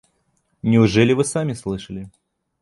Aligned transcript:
Неужели 0.63 1.13
вы 1.13 1.23
сами 1.23 1.53
слышали? 1.53 2.09